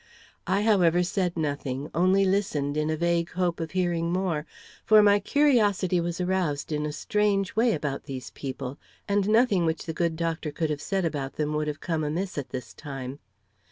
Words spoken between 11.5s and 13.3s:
would have come amiss at this time.